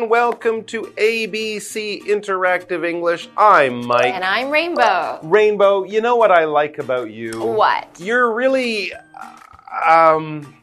[0.00, 0.08] everyone.
[0.10, 3.28] Welcome to ABC Interactive English.
[3.36, 4.06] I'm Mike.
[4.14, 5.20] And I'm Rainbow.
[5.22, 7.32] Rainbow, you know what I like about you?
[7.42, 7.88] What?
[7.98, 8.92] You're really
[9.86, 10.54] um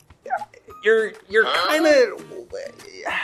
[0.83, 2.25] you're you're kind of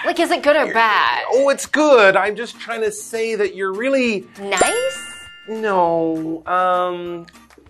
[0.06, 1.24] Like, is it good or bad?
[1.32, 2.16] Oh, it's good.
[2.16, 5.28] I'm just trying to say that you're really Nice?
[5.48, 7.26] no, um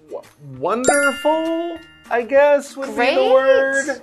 [0.09, 1.77] w- wonderful,
[2.09, 3.15] I guess would be Great.
[3.15, 4.01] the word.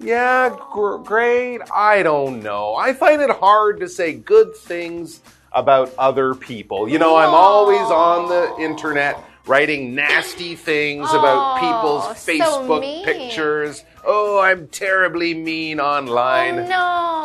[0.00, 1.60] Yeah, gr- great.
[1.74, 2.74] I don't know.
[2.74, 5.20] I find it hard to say good things
[5.52, 6.88] about other people.
[6.88, 13.04] You know, I'm always on the internet writing nasty things about Oh, people's Facebook mean.
[13.04, 13.84] pictures.
[14.04, 16.58] Oh, I'm terribly mean online.
[16.60, 16.66] Oh,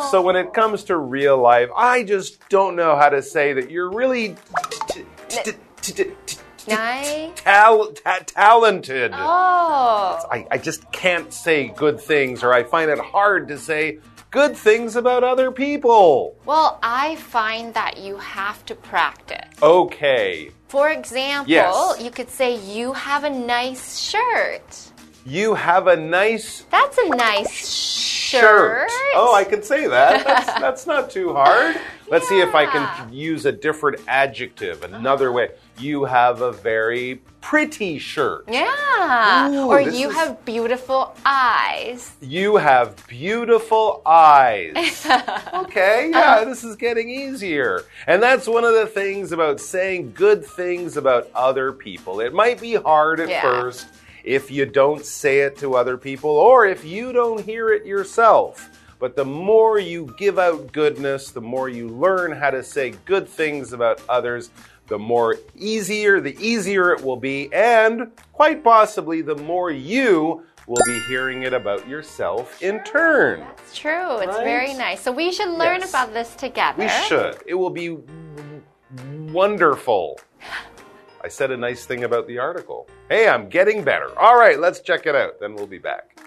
[0.02, 0.08] no.
[0.12, 3.72] So when it comes to real life, I just don't know how to say that
[3.72, 4.36] you're really
[6.70, 7.32] Nice?
[7.42, 9.12] tal- ta- talented.
[9.14, 10.20] Oh.
[10.32, 14.00] I, I just can't say good things, or I find it hard to say
[14.32, 16.36] good things about other people.
[16.46, 19.48] Well, I find that you have to practice.
[19.62, 22.02] Okay, For example, Yes.
[22.02, 24.92] you could say, You have a nice shirt.
[25.30, 28.90] You have a nice That's a nice shirt.
[29.16, 30.26] Oh, I can say that.
[30.26, 31.76] That's, that's not too hard.
[32.10, 35.50] Let's see if I can use a different adjective, another way.
[35.78, 38.46] You have a very pretty shirt.
[38.48, 39.50] Yeah.
[39.52, 42.12] Ooh, or you is- have beautiful eyes.
[42.22, 45.08] You have beautiful eyes.
[45.54, 47.84] Okay, yeah, this is getting easier.
[48.08, 52.20] And that's one of the things about saying good things about other people.
[52.22, 53.42] It might be hard at Yeah.
[53.42, 53.88] first
[54.24, 58.70] if you don't say it to other people or if you don't hear it yourself.
[59.00, 63.28] But the more you give out goodness, the more you learn how to say good
[63.30, 64.50] things about others,
[64.88, 70.82] the more easier, the easier it will be, and quite possibly the more you will
[70.86, 73.44] be hearing it about yourself in turn.
[73.60, 74.18] It's true.
[74.18, 74.44] It's Right?
[74.44, 75.02] very nice.
[75.02, 75.90] So we should learn Yes.
[75.90, 76.84] about this together.
[76.84, 77.38] We should.
[77.46, 77.98] It will be
[79.32, 80.20] wonderful.
[81.30, 82.88] I said a nice thing about the article.
[83.08, 84.10] Hey, I'm getting better.
[84.18, 85.40] All right, let's check it out.
[85.40, 86.18] Then we'll be back.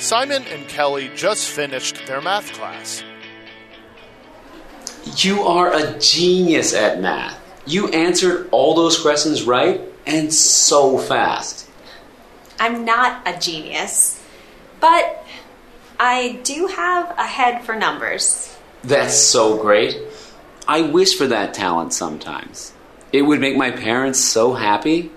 [0.00, 3.04] Simon and Kelly just finished their math class.
[5.18, 7.38] You are a genius at math.
[7.64, 11.70] You answered all those questions right and so fast.
[12.58, 14.20] I'm not a genius,
[14.80, 15.24] but
[16.00, 18.58] I do have a head for numbers.
[18.82, 19.96] That's so great.
[20.68, 22.72] I wish for that talent sometimes.
[23.12, 25.10] It would make my parents so happy.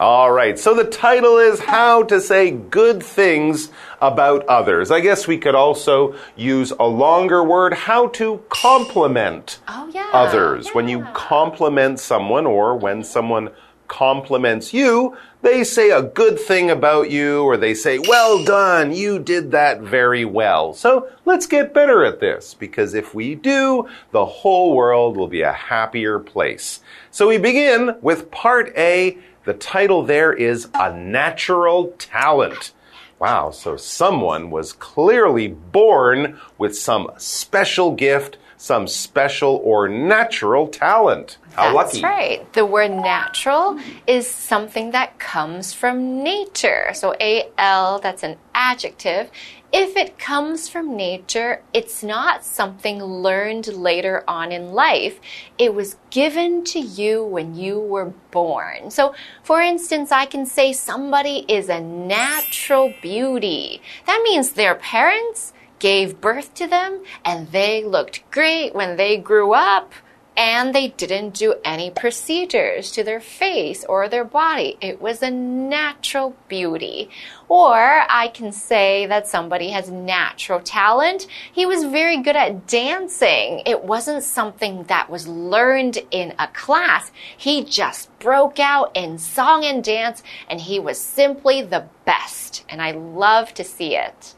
[0.00, 3.70] All right, so the title is How to Say Good Things
[4.02, 4.90] About Others.
[4.90, 10.10] I guess we could also use a longer word, how to compliment Oh, yeah.
[10.12, 10.68] others.
[10.74, 13.50] When you compliment someone or when someone
[13.94, 19.20] compliments you, they say a good thing about you or they say, well done, you
[19.20, 20.74] did that very well.
[20.74, 25.42] So let's get better at this because if we do, the whole world will be
[25.42, 26.80] a happier place.
[27.12, 29.16] So we begin with part A.
[29.44, 32.72] The title there is A Natural Talent.
[33.20, 41.36] Wow, so someone was clearly born with some special gift, some special or natural talent.
[41.52, 42.02] How That's lucky.
[42.02, 42.52] right.
[42.54, 46.88] The word natural is something that comes from nature.
[46.94, 49.30] So AL, that's an adjective.
[49.70, 55.20] If it comes from nature, it's not something learned later on in life.
[55.58, 58.90] It was given to you when you were born.
[58.90, 63.82] So, for instance, I can say somebody is a natural beauty.
[64.06, 65.52] That means their parents
[65.84, 69.92] gave birth to them and they looked great when they grew up
[70.34, 74.78] and they didn't do any procedures to their face or their body.
[74.80, 77.10] It was a natural beauty.
[77.50, 77.76] Or
[78.08, 81.26] I can say that somebody has natural talent.
[81.52, 83.62] He was very good at dancing.
[83.66, 87.12] It wasn't something that was learned in a class.
[87.36, 92.64] He just broke out in song and dance and he was simply the best.
[92.70, 94.34] And I love to see it.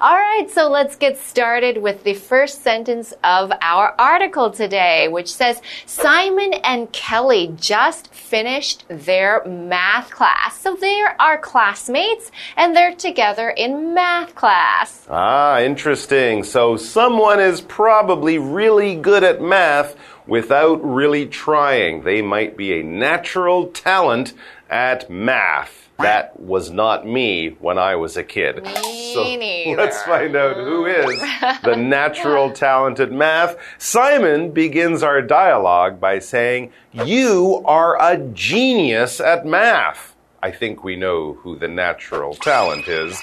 [0.00, 5.32] All right, so let's get started with the first sentence of our article today, which
[5.32, 10.56] says Simon and Kelly just finished their math class.
[10.60, 15.04] So they are classmates and they're together in math class.
[15.10, 16.44] Ah, interesting.
[16.44, 19.96] So someone is probably really good at math
[20.28, 22.02] without really trying.
[22.02, 24.32] They might be a natural talent
[24.70, 25.87] at math.
[25.98, 28.62] That was not me when I was a kid.
[28.62, 29.76] Me so neither.
[29.82, 31.20] let's find out who is
[31.64, 33.56] the natural talented math.
[33.78, 40.14] Simon begins our dialogue by saying, You are a genius at math.
[40.40, 43.20] I think we know who the natural talent is.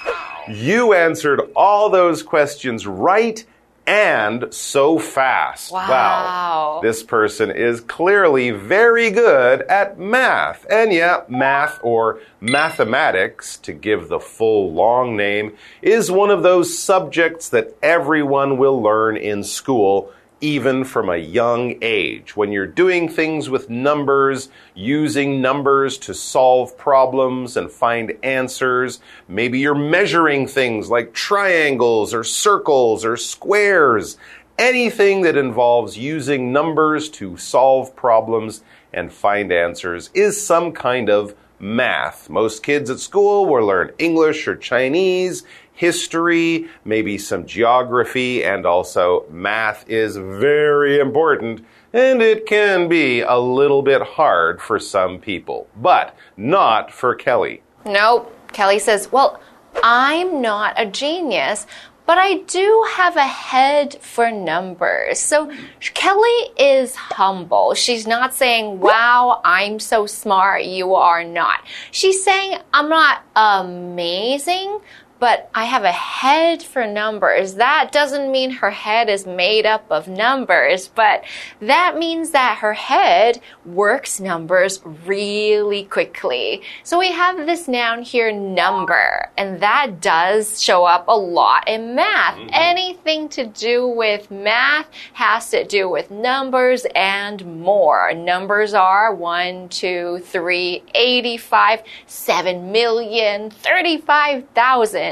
[0.49, 3.45] You answered all those questions right
[3.87, 5.71] and so fast.
[5.71, 5.89] Wow.
[5.89, 6.79] wow.
[6.81, 10.65] This person is clearly very good at math.
[10.69, 16.77] And yeah, math or mathematics, to give the full long name, is one of those
[16.77, 20.11] subjects that everyone will learn in school
[20.45, 22.35] even from a young age.
[22.35, 29.57] When you're doing things with numbers, using numbers to solve problems and find answers, maybe
[29.57, 34.17] you're measuring things like triangles or circles or squares.
[34.59, 38.63] Anything that involves using numbers to solve problems
[38.93, 42.29] and find answers is some kind of math.
[42.29, 45.43] Most kids at school will learn English or Chinese
[45.75, 51.63] history, maybe some geography, and also math is very important.
[51.93, 57.61] And it can be a little bit hard for some people, but not for Kelly.
[57.85, 58.31] Nope.
[58.51, 59.39] Kelly says, Well,
[59.83, 61.67] I'm not a genius,
[62.05, 65.19] but I do have a head for numbers.
[65.19, 67.73] So Kelly is humble.
[67.73, 70.63] She's not saying, Wow, I'm so smart.
[70.65, 71.61] You are not.
[71.91, 74.79] She's saying, I'm not amazing,
[75.19, 77.55] but I have a head for numbers.
[77.55, 81.23] That doesn't mean her head is made up of numbers, but
[81.61, 86.61] that means that her head works numbers really quickly.
[86.83, 91.95] So we have this noun here, number, and that does show up a lot in
[91.95, 92.35] math.
[92.35, 92.49] Mm-hmm.
[92.51, 98.13] Anything to do with math has to do with numbers and more.
[98.13, 105.04] Numbers are 1, 2, 3, 85, 7 million, 35,000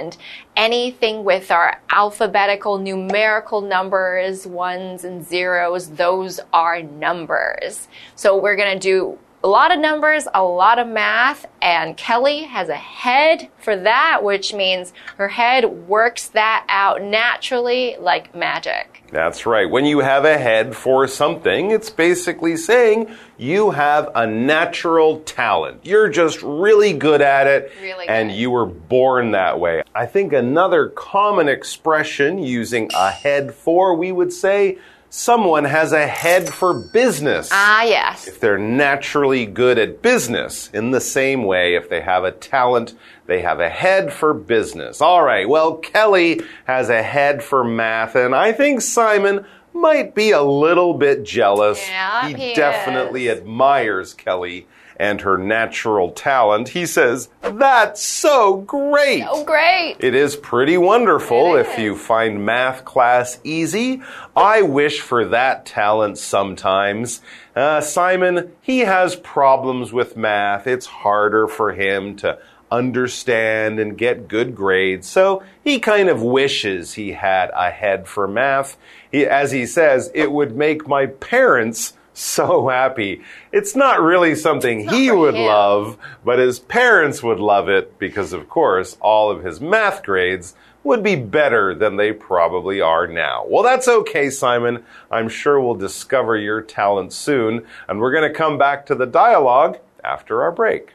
[0.55, 7.87] anything with our alphabetical numerical numbers, ones and zeros, those are numbers.
[8.15, 12.43] So we're going to do a lot of numbers, a lot of math, and Kelly
[12.43, 19.03] has a head for that, which means her head works that out naturally like magic.
[19.11, 19.69] That's right.
[19.69, 25.85] When you have a head for something, it's basically saying you have a natural talent.
[25.85, 28.35] You're just really good at it, Really and good.
[28.37, 29.83] you were born that way.
[29.93, 34.77] I think another common expression using a head for, we would say,
[35.15, 37.49] someone has a head for business.
[37.51, 38.27] Ah, yes.
[38.27, 40.71] if they're naturally good at business.
[40.73, 42.95] In the same way, if they have a talent,
[43.27, 45.01] they have a head for business.
[45.01, 50.31] All right, well, Kelly has a head for math, and I think Simon might be
[50.31, 51.79] a little bit jealous.
[51.87, 54.65] Yeah, he, he definitely admires Kelly
[54.97, 56.69] and her natural talent.
[56.69, 59.25] He says, That's so great.
[59.27, 59.97] Oh, great.
[59.99, 64.01] It is pretty wonderful It if you find math class easy.
[64.35, 67.21] I wish for that talent sometimes.
[67.55, 70.67] Uh, Simon, he has problems with math.
[70.67, 72.39] It's harder for him to
[72.73, 75.07] understand and get good grades.
[75.07, 78.77] So he kind of wishes he had a head for math.
[79.11, 83.21] He, as he says, it would make my parents so happy.
[83.51, 85.45] It's not really something he would him.
[85.45, 90.55] love, but his parents would love it because, of course, all of his math grades
[90.83, 93.45] would be better than they probably are now.
[93.47, 94.83] Well, that's okay, Simon.
[95.09, 99.05] I'm sure we'll discover your talent soon, and we're going to come back to the
[99.05, 100.93] dialogue after our break.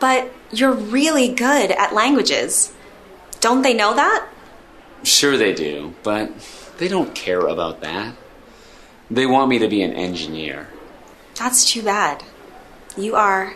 [0.00, 2.72] But you're really good at languages.
[3.40, 4.28] Don't they know that?
[5.02, 6.30] Sure, they do, but
[6.78, 8.14] they don't care about that.
[9.10, 10.68] They want me to be an engineer.
[11.34, 12.24] That's too bad.
[12.96, 13.54] You are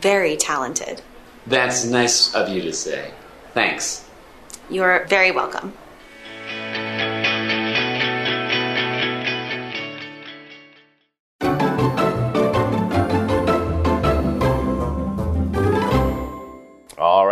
[0.00, 1.02] very talented.
[1.46, 3.12] That's nice of you to say.
[3.54, 4.04] Thanks.
[4.68, 5.74] You're very welcome.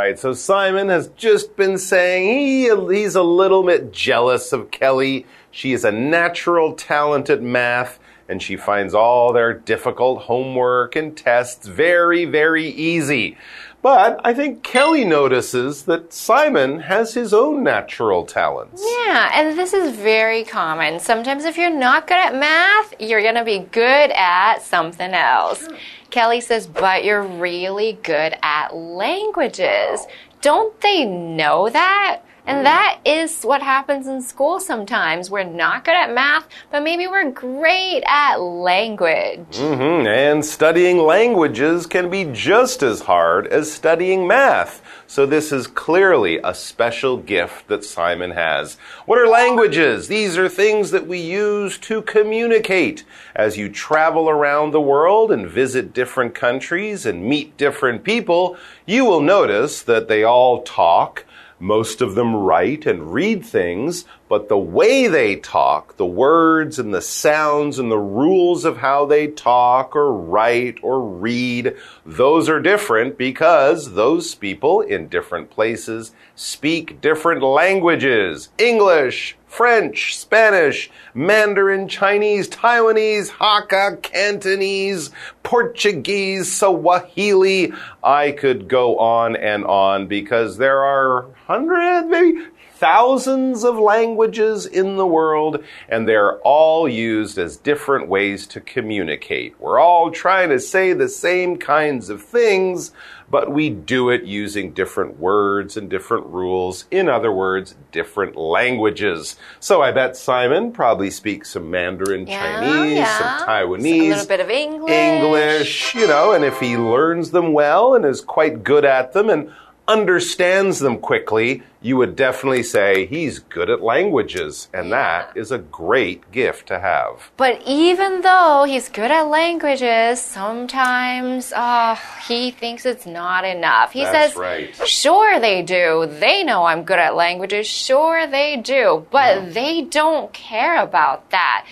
[0.08, 5.26] Right, so Simon has just been saying he, he's a little bit jealous of Kelly.
[5.50, 11.16] She is a natural talent at math, and she finds all their difficult homework and
[11.16, 13.36] tests very, very easy.
[13.80, 18.82] But I think Kelly notices that Simon has his own natural talents.
[18.84, 20.98] Yeah, and this is very common.
[20.98, 25.68] Sometimes, if you're not good at math, you're going to be good at something else.
[26.10, 30.06] Kelly says, but you're really good at languages.
[30.40, 32.22] Don't they know that?
[32.48, 35.30] And that is what happens in school sometimes.
[35.30, 39.58] We're not good at math, but maybe we're great at language.
[39.58, 40.06] Mm -hmm.
[40.06, 44.80] And studying languages can be just as hard as studying math.
[45.06, 48.78] So, this is clearly a special gift that Simon has.
[49.06, 50.08] What are languages?
[50.08, 53.04] These are things that we use to communicate.
[53.34, 59.04] As you travel around the world and visit different countries and meet different people, you
[59.04, 61.24] will notice that they all talk
[61.60, 66.92] most of them write and read things, but the way they talk, the words and
[66.92, 71.74] the sounds and the rules of how they talk or write or read,
[72.04, 78.50] those are different because those people in different places speak different languages.
[78.58, 85.10] English, French, Spanish, Mandarin, Chinese, Taiwanese, Hakka, Cantonese,
[85.42, 87.72] Portuguese, Swahili.
[88.04, 92.46] I could go on and on because there are hundreds, maybe
[92.78, 99.58] thousands of languages in the world, and they're all used as different ways to communicate.
[99.58, 102.92] We're all trying to say the same kinds of things,
[103.30, 106.87] but we do it using different words and different rules.
[106.90, 109.37] In other words, different languages.
[109.61, 113.18] So I bet Simon probably speaks some Mandarin Yeah, Chinese, yeah.
[113.38, 114.00] some Taiwanese.
[114.00, 114.90] A little bit of English.
[114.92, 119.28] English, you know, and if he learns them well and is quite good at them
[119.28, 119.52] and
[119.87, 124.68] understands them quickly, you would definitely say he's good at languages.
[124.75, 127.30] And that is a great gift to have.
[127.37, 133.92] But even though he's good at languages, sometimes uh, he thinks it's not enough.
[133.92, 134.88] He That's says, right.
[134.88, 136.06] Sure, they do.
[136.18, 137.66] They know I'm good at languages.
[137.66, 139.06] Sure, they do.
[139.11, 141.66] But they don't care about that.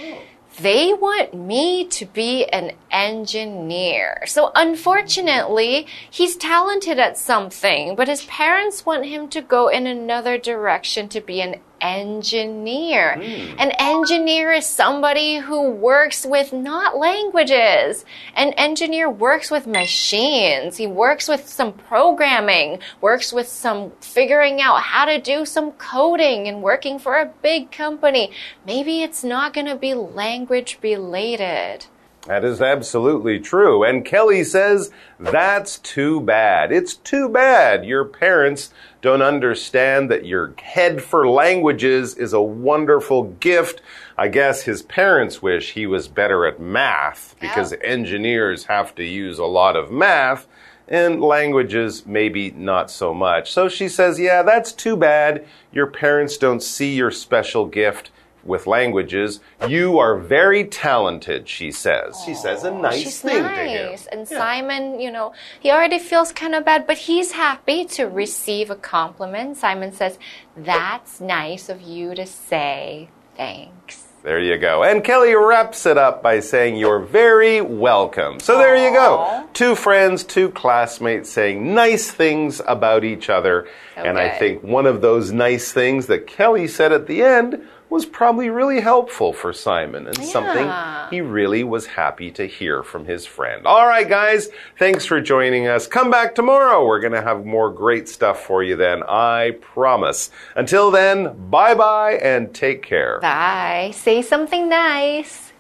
[0.59, 4.23] They want me to be an engineer.
[4.27, 10.39] So unfortunately, he's talented at something, but his parents want him to go in another
[10.39, 11.57] direction to be an
[11.95, 13.15] engineer.
[13.15, 13.59] Hmm.
[13.59, 18.05] An engineer is somebody who works with not languages.
[18.35, 20.77] An engineer works with machines.
[20.77, 26.49] He works with some programming, works with some figuring out how to do some coding
[26.49, 28.31] and working for a big company.
[28.67, 31.87] Maybe it's not going to be language related.
[32.27, 33.85] That is absolutely true.
[33.85, 36.73] And Kelly says, that's too bad.
[36.73, 43.25] It's too bad your parents don't understand that your head for languages is a wonderful
[43.25, 43.81] gift.
[44.19, 47.79] I guess his parents wish he was better at math because Yeah.
[47.83, 50.47] engineers have to use a lot of math
[50.89, 53.53] and languages maybe not so much.
[53.53, 55.45] So she says, yeah, that's too bad.
[55.73, 58.11] Your parents don't see your special gift
[58.47, 59.41] with languages.
[59.69, 62.21] You are very talented, she says.
[62.25, 64.05] she says a nice She's thing nice.
[64.05, 64.19] to him.
[64.19, 68.71] And Simon, you know, he already feels kind of bad, but he's happy to receive
[68.71, 69.57] a compliment.
[69.57, 70.19] Simon says,
[70.57, 73.09] That's nice of you to say.
[73.37, 74.05] Thanks.
[74.23, 74.83] There you go.
[74.83, 78.41] And Kelly wraps it up by saying, You're very welcome.
[78.41, 79.47] So there you go.
[79.53, 83.69] Two friends, two classmates saying nice things about each other.
[83.95, 88.05] And I think one of those nice things that Kelly said at the end was
[88.05, 90.71] probably really helpful for Simon and something
[91.11, 93.67] he really was happy to hear from his friend.
[93.67, 95.87] All right, guys, thanks for joining us.
[95.87, 96.85] Come back tomorrow.
[96.85, 100.31] We're going to have more great stuff for you then, I promise.
[100.57, 103.21] Until then, bye bye and take care.
[103.21, 103.93] Bye.
[103.95, 105.53] Say something nice.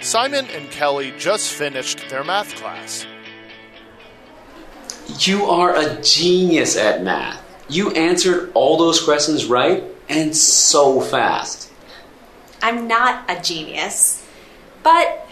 [0.00, 3.06] Simon and Kelly just finished their math class.
[5.18, 7.42] You are a genius at math.
[7.68, 11.70] You answered all those questions right and so fast.
[12.62, 14.24] I'm not a genius,
[14.82, 15.26] but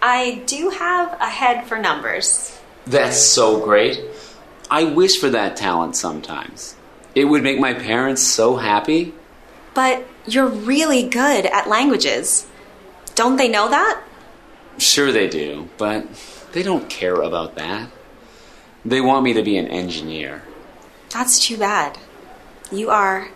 [0.00, 2.58] I do have a head for numbers.
[2.86, 4.00] That's so great.
[4.70, 6.76] I wish for that talent sometimes.
[7.14, 9.14] It would make my parents so happy.
[9.74, 12.46] But you're really good at languages.
[13.14, 14.00] Don't they know that?
[14.78, 16.06] Sure, they do, but
[16.52, 17.90] they don't care about that.
[18.85, 20.41] They want me to be an engineer.
[21.09, 21.97] That's too bad.
[22.71, 23.29] You are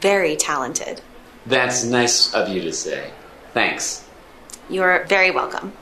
[0.00, 1.00] very talented.
[1.46, 3.10] That's nice of you to say.
[3.54, 4.02] Thanks.
[4.68, 5.72] You're very welcome.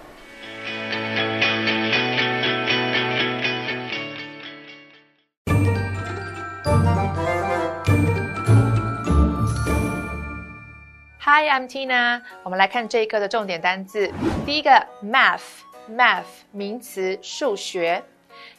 [11.21, 12.23] Hi, I'm Tina。
[12.42, 14.11] 我们来看这一课的重点单字。
[14.47, 14.71] 第一个，
[15.04, 18.02] math，math 名词，数学。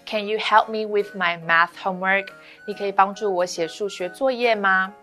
[0.05, 2.27] Can you help me with my math homework？
[2.65, 4.93] 你可以帮助我写数学作业吗？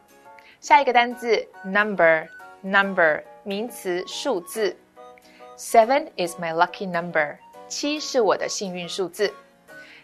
[0.61, 4.77] 下一个单字，number，number 名词，数字。
[5.57, 7.37] Seven is my lucky number.
[7.69, 9.33] 七是我的幸运数字。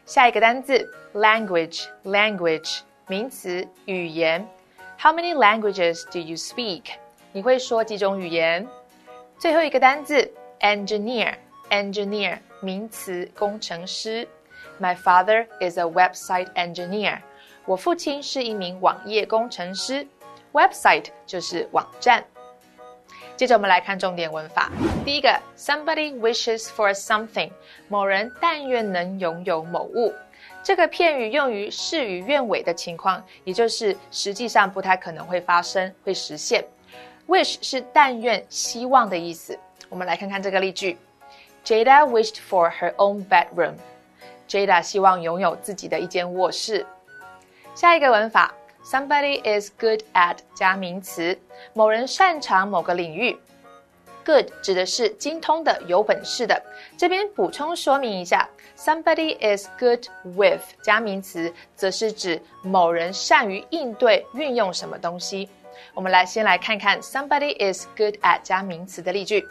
[0.06, 4.46] 下一个单字 language language 名词语言。
[4.98, 6.92] How many languages do you speak？
[7.32, 8.68] 你会说几种语言？
[9.38, 11.34] 最后一个单字 engineer
[11.70, 14.28] engineer 名词工程师。
[14.80, 17.18] My father is a website engineer.
[17.64, 20.06] 我父亲是一名网页工程师。
[20.52, 22.24] Website 就是网站。
[23.36, 24.70] 接着我们来看重点文法。
[25.04, 27.50] 第一个，Somebody wishes for something，
[27.88, 30.12] 某人但愿能拥有某物。
[30.62, 36.64] 这个片语用于事与愿违的情况，也就是实际上不太可能会发生、会实现。
[37.26, 39.58] Wish 是但愿、希望的意思。
[39.88, 40.98] 我们来看看这个例句：
[41.64, 43.74] Jada wished for her own bedroom。
[44.47, 46.85] Jada 希望拥有自己的一间卧室。
[47.75, 48.53] 下一个文法。
[48.85, 51.37] Somebody is good at 加名词，
[51.73, 53.37] 某人擅长某个领域。
[54.23, 56.63] Good 指的是精通的、有本事的。
[56.97, 65.49] 这边补充说明一下，Somebody is good with 加名词，则是指某人善于应对、运用什么东西。
[65.93, 69.45] 我们来先来看看 Somebody is good at 加名词的例句。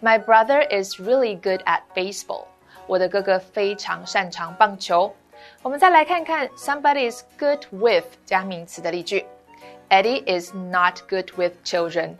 [0.00, 2.44] My brother is really good at baseball。
[2.90, 5.14] 我的哥哥非常擅长棒球。
[5.62, 9.24] 我们再来看看 somebody is good with 加名词的例句。
[9.90, 12.16] Eddie is not good with children.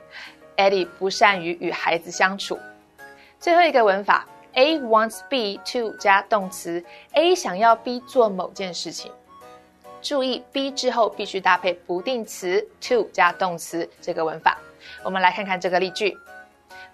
[0.56, 2.56] Eddie 不善于与孩子相处。
[3.40, 6.84] 最后一个文法，A wants B to 加动词
[7.14, 9.10] ，A 想要 B 做某件事情。
[10.00, 14.56] 注意 B 之后必须搭配不定词 to 加动词这个文法。
[15.02, 16.16] 我们来看看这个例句。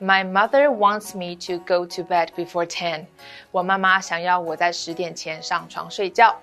[0.01, 3.07] My mother wants me to go to bed before ten。
[3.51, 6.37] 我妈妈想要我在十点前上床睡觉。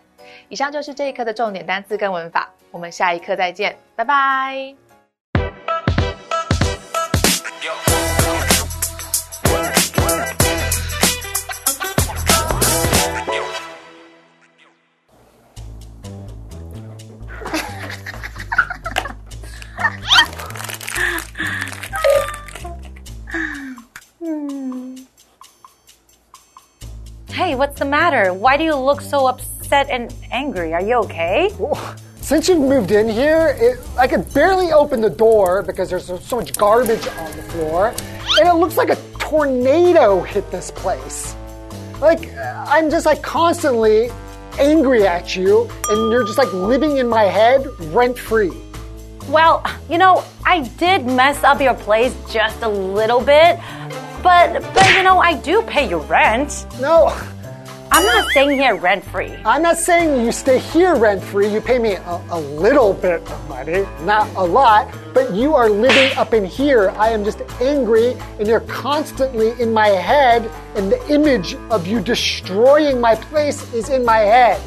[0.49, 4.82] 以上就是这一课的重点单词跟文法，我们下一课再见，拜拜。
[27.33, 28.31] Hey, what's the matter?
[28.31, 30.71] Why do you look so upset and angry?
[30.75, 31.49] Are you okay?
[32.21, 36.19] Since you moved in here, it, I could barely open the door because there's so,
[36.19, 37.87] so much garbage on the floor,
[38.37, 41.35] and it looks like a tornado hit this place.
[41.99, 44.11] Like, I'm just like constantly
[44.59, 47.65] angry at you, and you're just like living in my head
[47.95, 48.55] rent free.
[49.27, 53.57] Well, you know, I did mess up your place just a little bit,
[54.23, 56.65] but but you know, I do pay your rent.
[56.79, 57.07] No,
[57.91, 59.35] I'm not staying here rent free.
[59.45, 61.47] I'm not saying you stay here rent free.
[61.53, 65.69] You pay me a, a little bit of money, not a lot, but you are
[65.69, 66.89] living up in here.
[66.97, 71.99] I am just angry, and you're constantly in my head, and the image of you
[71.99, 74.59] destroying my place is in my head.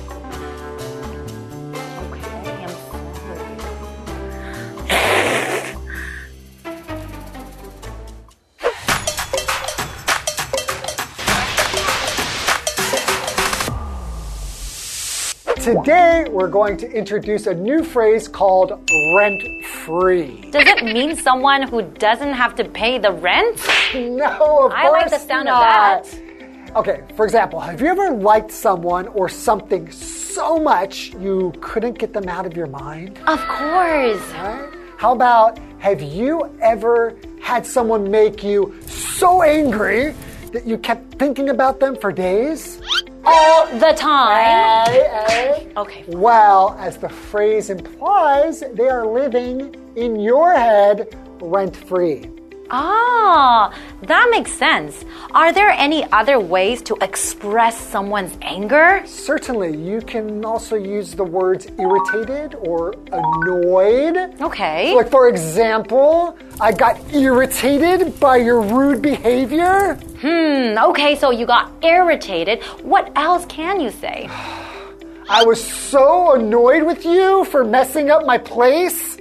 [16.17, 18.71] Today, we're going to introduce a new phrase called
[19.17, 20.49] rent free.
[20.51, 23.61] Does it mean someone who doesn't have to pay the rent?
[23.95, 26.05] No, of I like the course sound of not.
[26.05, 26.77] that.
[26.77, 32.15] Okay, for example, have you ever liked someone or something so much you couldn't get
[32.15, 33.19] them out of your mind?
[33.27, 34.23] Of course.
[34.33, 34.71] Right?
[34.97, 40.15] How about have you ever had someone make you so angry
[40.53, 42.81] that you kept thinking about them for days?
[43.27, 45.73] All the time.
[45.77, 46.05] Okay.
[46.07, 52.31] Well, as the phrase implies, they are living in your head rent free.
[52.71, 55.05] Ah, that makes sense.
[55.33, 59.03] Are there any other ways to express someone's anger?
[59.07, 64.41] Certainly, you can also use the words irritated or annoyed.
[64.41, 64.95] Okay.
[64.95, 69.95] Like, for example, I got irritated by your rude behavior.
[70.21, 72.63] Hmm, okay, so you got irritated.
[72.83, 74.29] What else can you say?
[75.29, 79.16] I was so annoyed with you for messing up my place.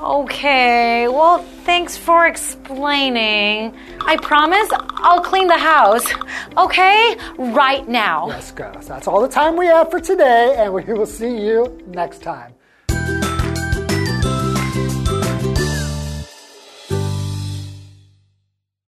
[0.00, 3.74] Okay, well, thanks for explaining.
[4.06, 6.06] I promise I'll clean the house.
[6.56, 7.16] Okay?
[7.36, 8.26] Right now.
[8.26, 8.72] Let's go.
[8.86, 12.54] That's all the time we have for today, and we will see you next time.